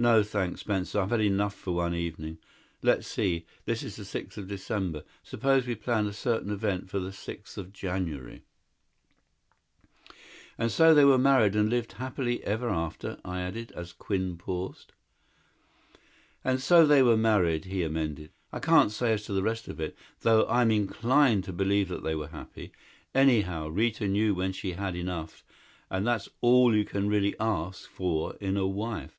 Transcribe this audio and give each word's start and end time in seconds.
"No, 0.00 0.22
thanks, 0.22 0.60
Spencer. 0.60 1.00
I've 1.00 1.10
had 1.10 1.20
enough 1.20 1.56
for 1.56 1.74
one 1.74 1.92
evening. 1.92 2.38
Let's 2.82 3.08
see. 3.08 3.46
This 3.64 3.82
is 3.82 3.96
the 3.96 4.04
sixth 4.04 4.38
of 4.38 4.46
December. 4.46 5.02
Suppose 5.24 5.66
we 5.66 5.74
plan 5.74 6.06
a 6.06 6.12
certain 6.12 6.52
event 6.52 6.88
for 6.88 7.00
the 7.00 7.10
sixth 7.12 7.58
of 7.58 7.72
January?" 7.72 8.44
"And 10.56 10.70
so 10.70 10.94
they 10.94 11.04
were 11.04 11.18
married 11.18 11.56
and 11.56 11.68
lived 11.68 11.94
happily 11.94 12.44
ever 12.44 12.68
after?" 12.70 13.18
I 13.24 13.40
added, 13.40 13.72
as 13.72 13.92
Quinn 13.92 14.36
paused. 14.36 14.92
"And 16.44 16.60
so 16.62 16.86
they 16.86 17.02
were 17.02 17.16
married," 17.16 17.64
he 17.64 17.82
amended. 17.82 18.30
"I 18.52 18.60
can't 18.60 18.92
say 18.92 19.14
as 19.14 19.24
to 19.24 19.32
the 19.32 19.42
rest 19.42 19.66
of 19.66 19.80
it 19.80 19.98
though 20.20 20.48
I'm 20.48 20.70
inclined 20.70 21.42
to 21.42 21.52
believe 21.52 21.88
that 21.88 22.04
they 22.04 22.14
were 22.14 22.28
happy. 22.28 22.70
Anyhow, 23.16 23.66
Rita 23.66 24.06
knew 24.06 24.32
when 24.32 24.52
she 24.52 24.74
had 24.74 24.94
enough 24.94 25.42
and 25.90 26.06
that's 26.06 26.28
all 26.40 26.72
you 26.76 26.84
can 26.84 27.08
really 27.08 27.34
ask 27.40 27.90
for 27.90 28.36
in 28.36 28.56
a 28.56 28.64
wife." 28.64 29.16